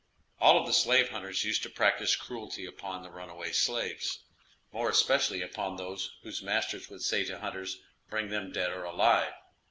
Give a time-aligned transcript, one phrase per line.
[0.39, 4.23] All of the slave hunters used to practice cruelty upon the runaway slaves;
[4.71, 7.77] more especially upon those whose masters would say to hunters
[8.09, 9.31] "bring them dead or alive."